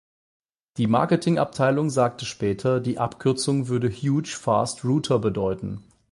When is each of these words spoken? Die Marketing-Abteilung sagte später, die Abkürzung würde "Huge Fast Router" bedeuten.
Die 0.77 0.87
Marketing-Abteilung 0.87 1.91
sagte 1.91 2.25
später, 2.25 2.79
die 2.79 2.97
Abkürzung 2.97 3.67
würde 3.67 3.87
"Huge 3.91 4.31
Fast 4.35 4.83
Router" 4.83 5.19
bedeuten. 5.19 5.83